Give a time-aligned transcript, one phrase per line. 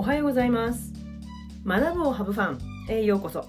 [0.00, 0.94] おはようございます。
[1.62, 2.58] 学ぶをハブファン
[2.88, 3.46] へようこそ。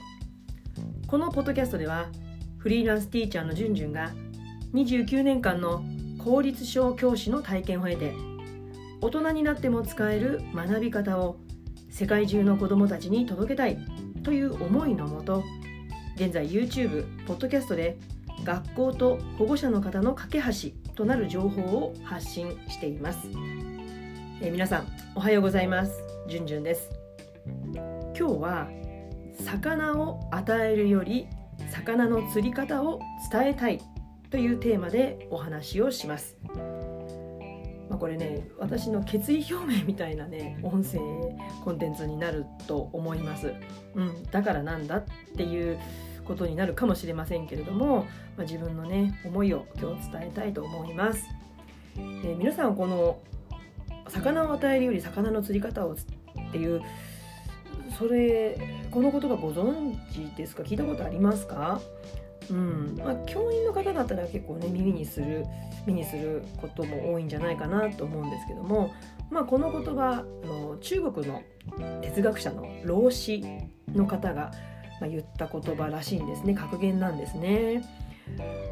[1.07, 2.09] このポッドキャストでは
[2.57, 4.11] フリーランスティーチャーのじゅんじゅんが
[4.73, 5.81] 29年間の
[6.21, 8.11] 公立小教師の体験を経て
[8.99, 11.37] 大人になっても使える学び方を
[11.89, 13.77] 世界中の子どもたちに届けたい
[14.21, 15.45] という思いのもと
[16.17, 17.97] 現在 YouTube、ポッドキャストで
[18.43, 23.29] 学校と保護者の方の架け橋となる情報を発信しています、
[24.41, 26.10] え、皆さんおはようございます。
[26.27, 26.89] じゅんじゅんです。
[27.45, 28.69] 今日は
[29.43, 31.27] 魚を与えるより
[31.71, 32.99] 魚の釣り方を
[33.31, 33.81] 伝えたい
[34.29, 36.37] というテーマでお話をします。
[37.89, 40.99] まあ、これね私の決意表明みたいなね音声
[41.65, 43.53] コンテンツになると思います、
[43.95, 45.03] うん、だからなんだっ
[45.35, 45.77] ていう
[46.23, 48.03] ことになるかもしれませんけれども、ま
[48.39, 51.25] あ、自分のね思いを今日伝えたいと思います、
[51.97, 53.19] えー、皆さんこの
[54.09, 55.95] 魚を与えるより魚の釣り方をっ
[56.51, 56.81] ていう
[57.97, 58.57] それ
[58.89, 60.63] この言葉ご存知ですか？
[60.63, 61.81] 聞いたことありますか？
[62.49, 62.95] うん。
[62.97, 65.45] まあ、教員の方だったら結構ね耳にする
[65.85, 68.93] 目にすることも多いんじゃないかなと思うんですけども、
[69.29, 71.41] まあ、この言葉あの中国の
[72.01, 73.43] 哲学者の老子
[73.93, 74.51] の方が、
[74.99, 76.53] まあ、言った言葉らしいんですね。
[76.53, 77.83] 格言なんですね。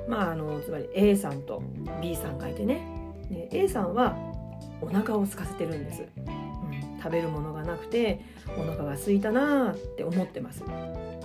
[0.08, 1.62] まあ、あのつまり A さんと
[2.02, 2.82] B さんがいてね。
[3.30, 4.18] で A さんは
[4.82, 8.22] お腹を空かせてるんです、うん、食べるものがなくて
[8.58, 10.64] お腹が空いたなって思ってます。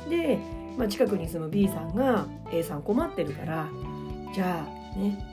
[0.09, 0.39] で
[0.77, 3.69] まあ、近くに住む B さんが A さん困ってるから
[4.35, 5.25] じゃあね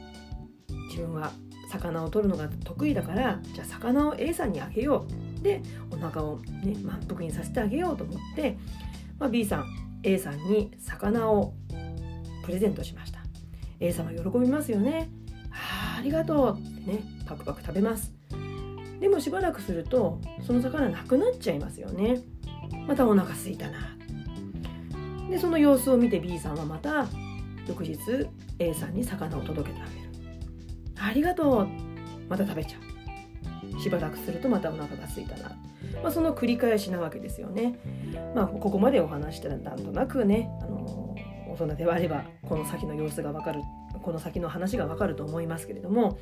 [0.90, 1.32] 自分は
[1.72, 5.06] 魚を取るのが得意だからじゃあ魚を A さんにあげよ
[5.40, 5.44] う。
[5.44, 8.58] でお腹をね満腹にさせてあげようと思って、
[9.18, 9.66] まあ、B さん
[10.04, 11.54] A さんに魚を
[12.44, 13.20] プレゼントしました。
[13.80, 15.10] A さんは喜びますよね。
[15.52, 17.00] あありがとうってね。
[17.32, 18.14] パクパク食べます。
[19.00, 22.20] でもしばらくするとその魚なくなっちゃいますよね。
[22.88, 23.98] またお腹すいたな。
[25.30, 27.08] でその様子を見て B さんはまた
[27.68, 27.98] 翌日
[28.60, 30.10] A さんに魚を届けてあげる。
[31.00, 31.68] ありがとう。
[32.28, 32.78] また食べちゃ
[33.76, 33.80] う。
[33.80, 35.56] しばらくするとまたお腹が空いたな、
[36.04, 37.80] まあ、その繰り返しなわけですよね。
[38.36, 41.16] まあここまでお話したらなんとなくね、あの
[41.50, 43.62] 大人ではあればこの先の様子がわかる
[44.02, 46.20] この先の話がわかると思いますけれども、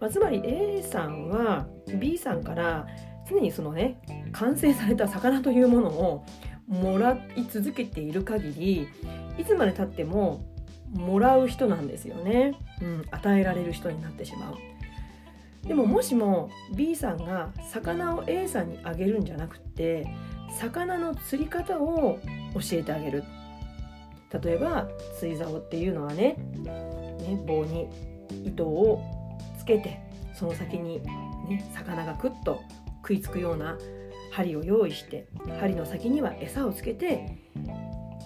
[0.00, 1.66] まあ、つまり A さんは
[1.98, 2.86] B さんから
[3.28, 4.00] 常にそのね
[4.32, 6.24] 完成された魚というものを
[6.66, 8.88] もらい続けている限り
[9.38, 10.44] いつまでたっても
[10.92, 14.56] もらう人なんですよね、うん、与えられる人になってしまう。
[15.66, 20.08] でももしも B さんが魚を A さんにあげるんじゃなくて
[20.58, 22.18] 魚の釣り方を
[22.54, 23.24] 教えてあげる。
[24.42, 26.36] 例えば釣り竿っていうのはね
[27.20, 27.88] ね棒に
[28.44, 29.02] 糸を
[29.58, 30.00] つけて
[30.34, 31.00] その先に、
[31.48, 32.62] ね、魚がクッと
[33.02, 33.78] 食いつくような
[34.30, 35.26] 針を用意して
[35.58, 37.38] 針の先には餌をつけて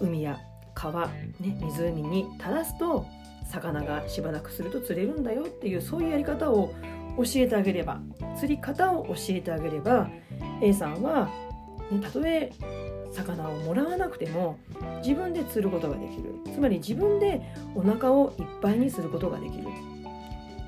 [0.00, 0.38] 海や
[0.75, 3.06] 川、ね、湖に垂らすと
[3.50, 6.75] 魚がしばらくすると釣れるんだよっていうそういうやり方を
[7.16, 8.00] 教えてあげれば
[8.38, 10.09] 釣り方を教えてあげれば
[10.60, 11.31] A さんは、
[11.91, 12.53] ね、たとえ
[13.14, 14.58] 魚をもらわなくても
[15.04, 16.34] 自分で釣ることができる。
[16.52, 17.42] つまり自分で
[17.75, 19.64] お腹をいっぱいにすることができる。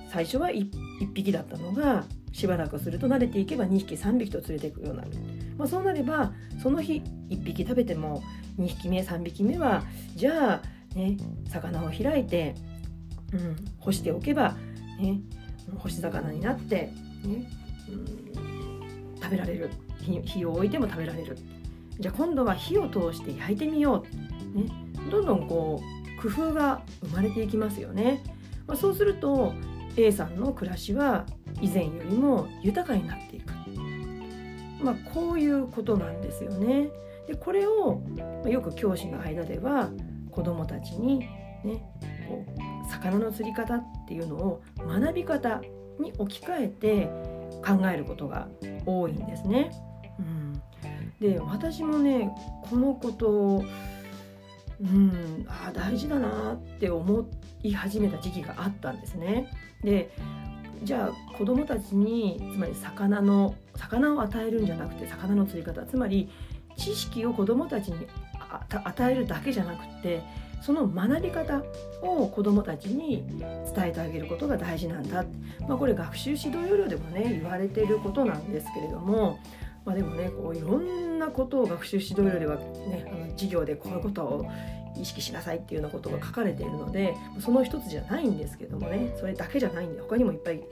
[0.08, 0.70] 最初は 1,
[1.02, 5.10] 1匹だったのがしばらくすると慣れていけば2匹3匹と連れていくようになる、
[5.58, 8.22] まあ、そうなればその日1匹食べても
[8.58, 9.82] 2匹目3匹目は
[10.14, 11.16] じゃあね
[11.50, 12.54] 魚を開いて、
[13.32, 14.56] うん、干しておけば
[14.98, 15.20] ね
[15.76, 16.92] 干し魚になって、
[17.24, 17.50] ね
[17.90, 19.70] うん、食べられる。
[20.24, 21.36] 火を置いても食べられる。
[21.98, 24.04] じゃあ今度は火を通して焼いてみよ
[24.54, 24.70] う、ね、
[25.10, 28.22] どんどんこう工夫が生まれていきますよね、
[28.66, 29.54] まあ、そうすると
[29.96, 31.24] A さんの暮らしは
[31.60, 33.52] 以前よりも豊かになっていく、
[34.82, 36.90] まあ、こういうことなんですよね。
[37.26, 38.02] でこれを
[38.46, 39.90] よく教師の間では
[40.30, 41.20] 子どもたちに
[41.64, 41.82] ね
[42.28, 45.60] こう魚の釣り方っていうのを学び方
[45.98, 47.06] に置き換えて
[47.66, 48.48] 考えることが
[48.84, 49.71] 多いんですね。
[51.21, 52.30] で私もね
[52.68, 53.65] このことを
[54.80, 57.27] うんあ大事だなって思
[57.63, 59.51] い始めた時期があったんですね。
[59.83, 60.10] で
[60.83, 66.28] じゃあ子どもたちにつまり魚の魚を与えるんじゃなくて魚の釣り方つまり
[66.77, 68.07] 知識を子どもたちに
[68.84, 70.22] 与えるだけじゃなくて
[70.60, 71.62] その学び方
[72.03, 73.24] を子どもたちに
[73.74, 75.24] 伝えてあげることが大事なんだ、
[75.66, 79.39] まあ、これ学習指導要領でもね言われていることなんですけれども、
[79.86, 84.47] まあ、でもねこういろんなことを学習指導要領では、ね、あの授業でこういうことを
[85.00, 90.62] 意識しなさいっていうようなことが書かれているのでその一つじゃないんですけどもねそれだけじゃないんで他にもいっぱい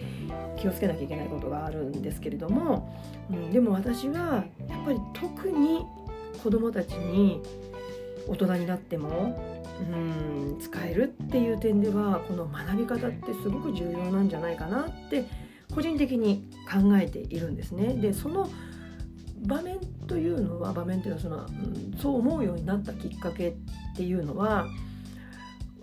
[0.58, 2.93] 気をつけなきゃいけないことがあるんですけれども、
[3.31, 5.87] うん、でも私はやっぱり特に
[6.43, 7.40] 子どもたちに
[8.26, 15.26] 大人になってもうん使えるっていう点ではこの学び方ってすごく重要なんじゃないかなって
[15.75, 17.94] 個人的に考えているんですね。
[17.94, 18.49] でその
[19.44, 23.55] 場面というのは場面というのはその、うん、そう思うようになったきっかけっ
[23.96, 24.67] ていうのは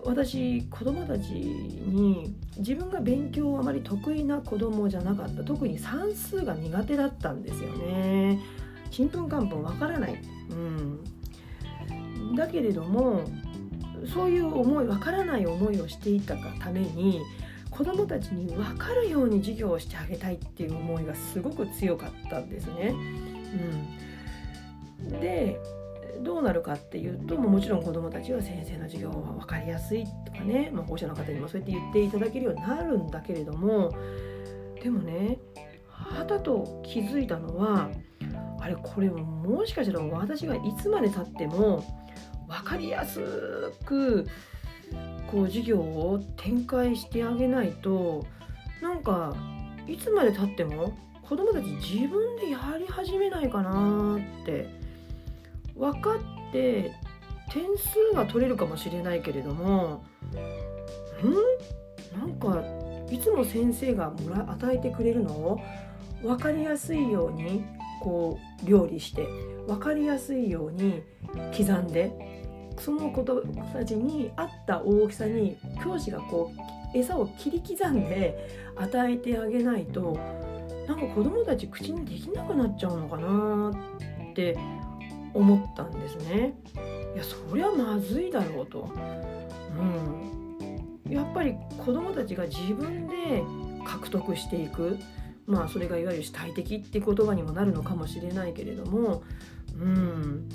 [0.03, 8.39] 私子供たちに自分が勉強をあまり得意な子供じゃなかった特に算数が苦手だったんですよね。
[8.89, 10.17] ちんぷんかんぷんわからない、
[10.49, 13.23] うん、だけれども
[14.13, 17.21] そういう思いわからない思いをしていたがために
[17.69, 22.93] 子どもたちに分かるように授業をしてあげたいっていう思いがすごく強かったんですね。
[25.01, 25.59] うん、で
[26.21, 33.91] どうなるかっていうともちろん子どもたちは先生の授業は分かりやすいとかね、まあ、保護者の方にもそうやって言っていただけるようになるんだけれども
[34.81, 35.39] でもね
[35.87, 37.89] はたと気づいたのは
[38.59, 41.83] あれこれもしかしたら私がいつまでたっても
[42.47, 43.19] 分かりやす
[43.85, 44.27] く
[45.31, 48.25] こう授業を展開してあげないと
[48.81, 49.35] なんか
[49.87, 50.93] いつまでたっても
[51.31, 54.67] 子供たち自分でやり始めないかなって
[55.77, 56.91] 分かって
[57.49, 60.03] 点数が取れるかもしれないけれども
[61.23, 62.19] ん？
[62.19, 62.61] なんか
[63.09, 65.31] いつも先生がもら与えてくれるの？
[65.31, 65.61] を
[66.21, 67.63] 分かりやすいように
[68.01, 69.25] こう料理して
[69.67, 71.01] 分かりやすいように
[71.57, 72.11] 刻んで
[72.77, 76.51] その子たちに合った大きさに教師がこ
[76.93, 80.19] う餌を切り刻んで与えてあげないと
[80.91, 83.71] なんか子供たち口にできなくなっちゃうのかな
[84.31, 84.57] って
[85.33, 86.53] 思ったんですね。
[87.15, 88.89] いやそりゃまずいだろうと。
[89.79, 93.41] うん、やっぱり子供たちが自分で
[93.85, 94.99] 獲得していく
[95.47, 99.23] まあそれがいわゆる主体的って言葉にもなるのかもしれないけれども
[99.79, 100.49] うん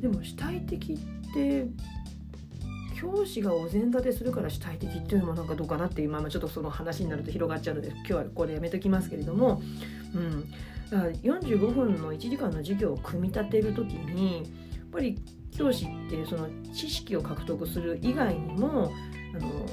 [0.00, 0.98] でも主体的っ
[1.32, 1.66] て
[3.00, 9.62] 教師がお膳立てするから主体的っていうのもなんかどうかなっていうままちょっとその話になると広がっちゃうので今日はここでやめときますけれども、
[10.14, 10.50] うん、
[10.90, 14.44] だから45分の1時間の授業を組み立てる時にやっ
[14.90, 15.18] ぱり
[15.56, 18.92] 教師ってその知識を獲得する以外にも
[19.34, 19.66] あの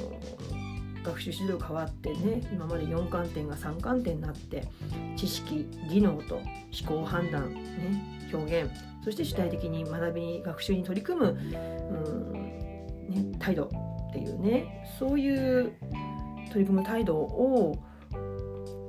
[1.03, 4.67] 学習指導変わってね今まで4観点が3観点になって
[5.15, 6.45] 知識技能と思
[6.87, 8.71] 考判断、ね、表現
[9.03, 12.62] そして主体的に学び学習に取り組む、うん
[13.13, 15.74] ね、態度っていうねそういう
[16.50, 17.77] 取り組む態度を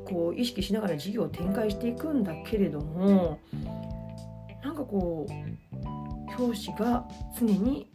[0.05, 3.39] こう意識しながら授業を展開していくんだけれども
[4.63, 7.07] なんかこう教師が
[7.39, 7.89] 常に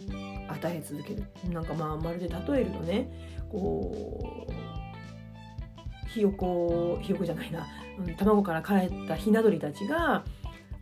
[0.48, 1.24] 与え続ける。
[1.52, 3.12] なんかまあまるで例えるとね
[3.52, 7.68] こうひよこひよこじゃないな、
[8.00, 10.24] うん、卵から帰ったひな鳥たちが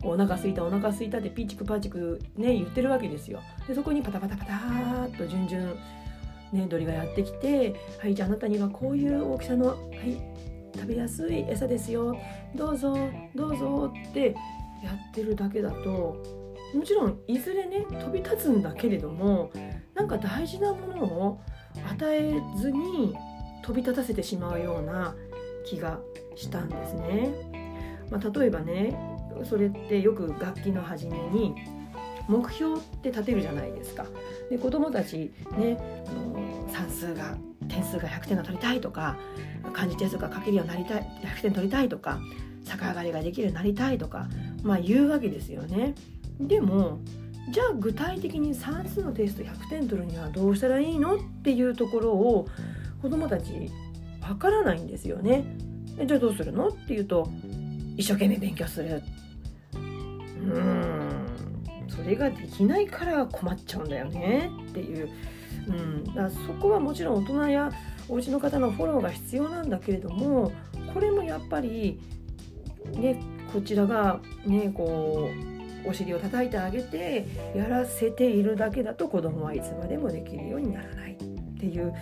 [0.02, 3.40] お腹すいたお腹すいたってピーチクパーチクね言ってるわけですよ。
[3.66, 5.74] でそこにパタパタパターっと順々
[6.52, 10.16] ね鳥がやってきて「はいじゃああなたにはこういう大きさのはい
[10.74, 12.16] 食べやすい餌ですよ
[12.54, 12.96] どうぞ
[13.34, 14.34] どうぞ」って
[14.82, 16.22] やってるだけだと
[16.74, 19.50] もちろんいずれね飛び立つんだけれども
[19.94, 21.40] なんか大事なものを
[21.90, 23.16] 与えずに
[23.62, 25.14] 飛び立たせてしまうような
[25.66, 25.98] 気が
[26.36, 27.30] したんですね。
[28.10, 31.54] まあ、例えばねそれってよく楽器の初めに
[32.28, 34.06] 目標って立てるじゃないですか。
[34.50, 37.36] で子どもたちねあの算数が
[37.68, 39.16] 点数が100点が取りたいとか
[39.72, 42.18] 漢字点数が書けるようになりたい100点取りたいとか
[42.64, 44.28] 逆上がりができるようになりたいとか
[44.62, 45.94] まあ言うわけですよね。
[46.40, 46.98] でも
[47.50, 52.46] じゃあ具体的に算数のテスト100点取るにはどうしたらいいのっていうところを
[53.00, 53.70] 子どもたち
[54.20, 55.44] わからないんですよね。
[56.04, 56.68] じゃあどうするの？
[56.68, 57.30] っていうと
[57.98, 59.02] 一生懸命勉強する。
[59.74, 59.78] う
[60.58, 61.26] ん。
[61.88, 64.50] それができないから困っちゃうんだよね。
[64.70, 65.10] っていう、
[65.66, 67.70] うん、だそこはもちろん大人や
[68.08, 70.52] お家の方のフォローが必要なんだけれども
[70.94, 72.00] これもやっぱり
[72.92, 73.20] ね
[73.52, 75.28] こちらがねこ
[75.84, 81.16] うお尻を叩いてあげてやらせているだけだと子供はいつまでもできるようにならないっ
[81.58, 81.92] ていう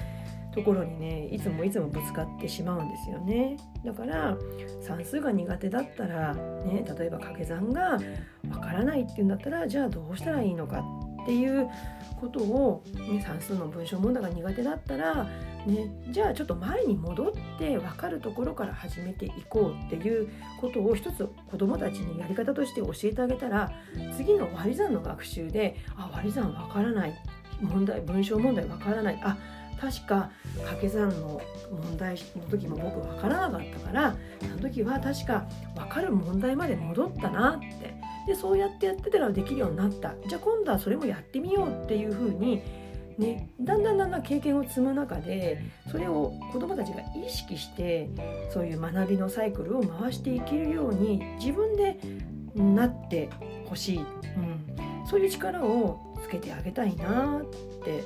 [0.57, 3.59] ところにねいつもいつもぶつかってしまうんですよね。
[3.85, 4.37] だから
[4.81, 7.99] 算数が苦手だったら、ね、例えば掛け算が
[8.51, 10.83] わからないっていうんだったらじゃあどうしたらいいのか
[11.23, 11.69] っていう
[12.19, 15.29] ことを、ね、算数の文章問題が苦手だったら
[15.67, 20.29] ね、じゃあちょっと前に戻って分かるところから始めていこうっていう
[20.61, 23.73] ことを一つ子どもたちにやり方として教えてあげたら
[24.17, 27.15] 次の割り算の学習であ割り算分からない。
[27.61, 29.21] 問題文章問題分からない。
[29.23, 29.37] あ
[29.81, 31.41] 確か掛け算の
[31.71, 34.15] 問題の時も僕分からなかったからあ
[34.47, 37.97] の時は確か分かる問題まで戻ったなって。
[38.27, 40.15] でそうやってやってたらできるようになった。
[40.27, 42.61] じゃあ今度はそれもやってみようっていうふうに
[43.19, 48.11] ね、だんだんだんだん経験を積む中でそれを子どもたちが意識して
[48.51, 51.99] そういう学びのサイクルを回していけるように自分で
[52.55, 53.31] なって
[53.65, 57.45] ほしい、うん、そういう力をつけてあげたいなっ
[57.85, 58.05] て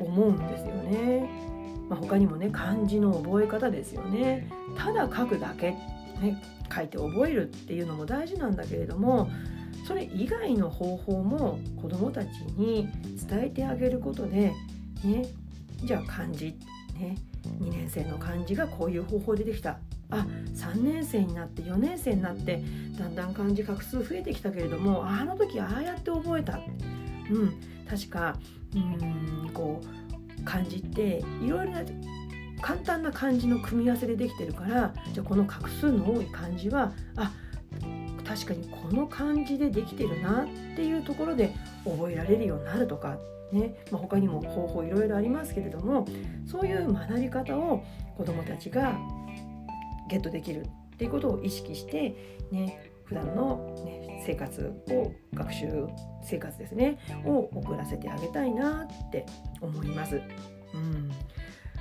[0.00, 1.28] 思うんですよね。
[1.88, 4.48] まあ、他にもね漢字の覚え方ですよね。
[4.76, 5.70] ただ書くだけ、
[6.20, 6.42] ね、
[6.74, 9.30] 書いて覚えるっていうのも大事なんだけれども
[9.86, 12.88] それ以外の方法も子どもたちに
[13.28, 14.52] 伝えてあげることで、
[15.04, 15.26] ね、
[15.84, 16.56] じゃあ漢字、
[16.98, 17.16] ね、
[17.60, 19.78] 2年生の漢字がこういう方法でできた
[20.10, 22.62] あ3年生になって4年生になって
[22.98, 26.60] だんだん漢字画数増えてきたけれどもあの時ああやって覚えた、
[27.30, 28.36] うん、確か
[28.74, 31.80] うんこう漢字っていろいろな
[32.60, 37.32] 簡単な漢字の組み合わせでできてるからじゃあこの画数の多い漢字はあ
[38.26, 41.54] 確かにこの漢字でできてるなっていうところで
[41.84, 43.18] 覚えられるようになるとか、
[43.52, 43.76] ね。
[43.92, 46.06] まあ、他にも方法いろいろありますけれども
[46.44, 47.84] そういう学び方を
[48.16, 48.98] 子どもたちが
[50.08, 52.16] ゲットできるっていうことを意識して、
[52.50, 53.95] ね、普段の、ね、
[54.26, 55.86] 生活を学習
[56.22, 59.24] 生活ですねを送らせてあげたいなって
[59.60, 60.20] 思います。
[60.74, 61.10] うん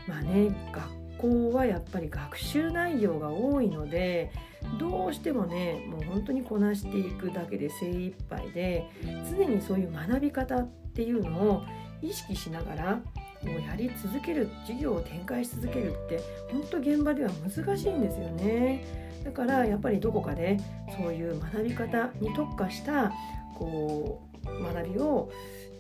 [0.07, 4.31] まあね、学校はやっぱり学習内容が多いので
[4.79, 8.85] どうしてもねもう本当にこなしていくだけで精一杯で
[9.31, 11.63] 常にそういう学び方っていうのを
[12.03, 12.95] 意識しながら
[13.41, 16.19] もうやり続ける授業を展開し続けるって
[16.51, 19.04] 本当現場では難しいんですよね。
[19.25, 20.57] だからやっぱりどこかで
[20.95, 23.11] そういう学び方に特化した
[23.55, 25.31] こう学びを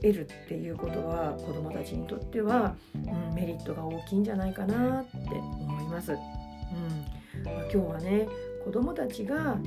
[0.01, 6.11] 得るっていうことは子どもたちにとっては、うん、メリットが大きいんじゃないかなって思います。
[6.11, 6.17] うん
[7.43, 8.27] まあ、今日はね
[8.63, 9.57] 子どもたちが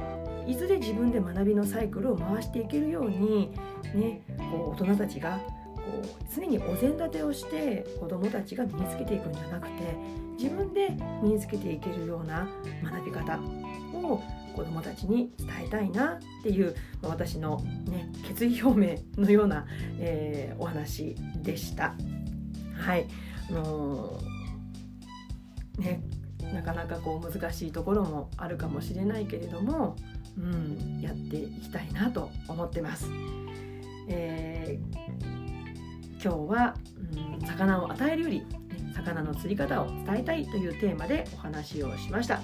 [0.47, 3.53] いずれ自分で学びのサイクルを回していけるように、
[3.95, 5.39] ね、こう大人たちが
[5.89, 9.97] こう常にお膳立てをして子どもたちが身につけていくんじゃなくて
[10.39, 12.49] 自分で身につけていけるような
[12.83, 13.39] 学び方
[13.95, 14.23] を
[14.55, 18.79] 子どもたちに伝えたいなっていう私の、ね、決意表
[19.17, 19.67] 明のような、
[19.99, 21.95] えー、お話でした。
[22.77, 23.07] はい
[23.51, 26.03] あのー、ね
[26.53, 29.97] なかなかこう難しいところもあるかもしれないけれども、
[30.39, 33.07] うん、やっていきたいなと思ってます。
[34.09, 35.38] えー、
[36.23, 36.75] 今日は、
[37.41, 38.47] うん、魚を与えるより
[38.95, 42.41] 魚の釣り方を伝えたいというテーマでお話をしました。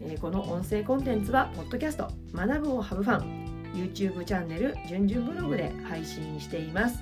[0.00, 7.00] えー、この音声コンテンツはポッドキャスト学ぶをハブファン YouTube チャンネルじゅんじゅんブログで配信しています、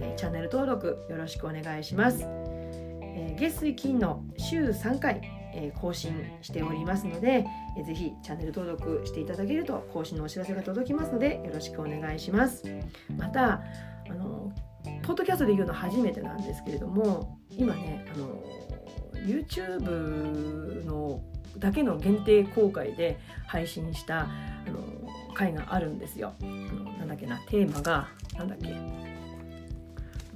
[0.00, 5.20] えー、チャンネル登録よろしくお願いします、えー、月水金の週3回
[5.80, 7.46] 更新しておりますので、
[7.86, 12.64] ぜひチャンネル登録していただけると更新のお知らせが届きますのでよろしくお願いします。
[13.16, 13.62] また
[14.10, 14.52] あの
[15.06, 18.42] ポッドキャストで言うの初めてなんですけれども今ねあの
[19.26, 21.22] YouTube の
[21.58, 24.26] だけの限定公開で配信したあ
[24.66, 24.80] の
[25.34, 26.32] 回があるんですよ。
[26.40, 28.72] あのなんだっけなテーマがなんだっけう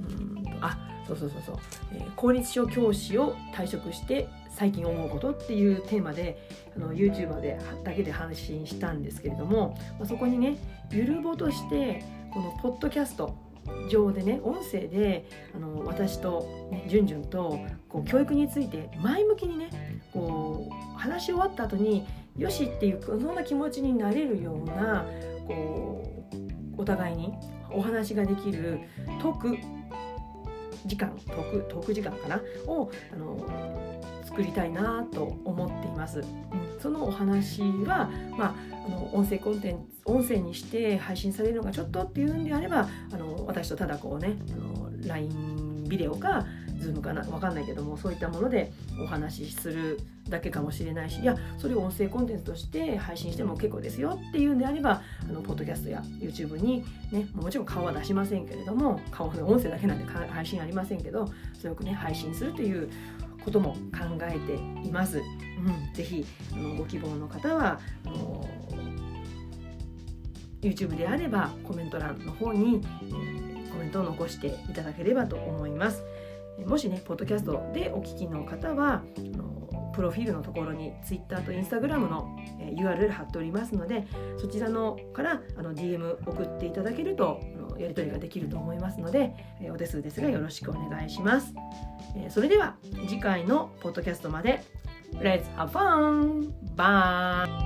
[0.01, 1.57] んあそうそうそうそう、
[1.95, 6.39] えー、公立小教師を退職して最近思うことっていうテーマで
[6.77, 10.57] あの YouTuber でだけで配信したんですけれども、まあ、そこにね
[10.91, 13.48] ゆるぼとしてこのポッドキャスト
[13.89, 19.71] 上でね音声であの私と、ね、じゅんじゅんとこう教育について前向きにね
[20.13, 22.07] こう話し終わった後に
[22.37, 25.07] よしっていうそんな気持ちになれるような
[25.47, 26.05] こ
[26.77, 27.33] うお互いに
[27.71, 28.81] お話ができる
[29.21, 29.78] トーク
[30.87, 32.41] 時間トークトーク時間かな？
[32.67, 36.21] をあの作りたいなと思っています。
[36.21, 36.27] うん、
[36.81, 38.55] そのお話は、まあ、
[38.87, 46.47] あの音声コンテンツ音声にして配信されるのがちょっとっていうんであればあの私とただこうねあの LINE ビデオか
[46.79, 61.29] Zoom かな分かんないけどもそういったものでお話しするだけかもしれないしいやそれを音声コンテンツとして配信しても結構ですよっていうんであればあのポッドキャストや YouTube にねもちろん顔は出しませんけれども顔の音声だけなんで配信ありませんけど
[61.61, 62.91] 強くね配信するという
[63.45, 63.79] ことも考
[64.23, 64.55] えて
[64.87, 65.19] います。
[65.19, 68.49] うん、ぜひあのご希望の方はあの
[70.61, 76.05] YouTube であればコメント欄の方に、えー、コメントを残していただければと思います。
[76.67, 79.03] もしねポッドキャストでお聞きの方は
[79.99, 84.07] プロフィールのところに Twitter と Instagram の URL 貼っておりますので
[84.41, 87.41] そちらのからあの DM 送っていただけると
[87.77, 89.35] やり取りができると思いますので
[89.75, 91.53] お手数ですがよろしくお願いします
[92.29, 92.77] それでは
[93.09, 94.63] 次回のポッドキャストまで
[95.15, 96.53] Let's have fun!
[96.77, 97.58] Bye!